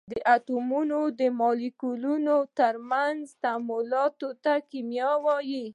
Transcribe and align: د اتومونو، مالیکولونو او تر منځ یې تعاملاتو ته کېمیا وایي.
د 0.11 0.13
اتومونو، 0.35 0.99
مالیکولونو 1.39 2.29
او 2.41 2.49
تر 2.59 2.75
منځ 2.91 3.19
یې 3.31 3.37
تعاملاتو 3.43 4.27
ته 4.43 4.53
کېمیا 4.71 5.11
وایي. 5.25 5.65